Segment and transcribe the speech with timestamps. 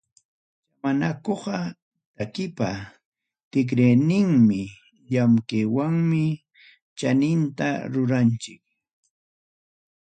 [0.79, 1.57] Chamanakuqa
[2.17, 2.69] takipa
[3.51, 4.61] tikrayninmi,
[5.11, 6.23] llamkaywanmi
[6.97, 8.63] chaninta ruranchik.